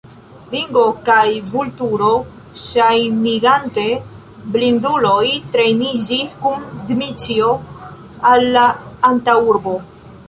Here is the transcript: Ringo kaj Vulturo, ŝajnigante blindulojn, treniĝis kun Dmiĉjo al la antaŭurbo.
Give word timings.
Ringo 0.51 0.83
kaj 1.09 1.25
Vulturo, 1.49 2.07
ŝajnigante 2.61 3.85
blindulojn, 4.55 5.45
treniĝis 5.57 6.35
kun 6.47 6.67
Dmiĉjo 6.93 7.53
al 8.33 8.51
la 8.57 8.65
antaŭurbo. 9.13 9.77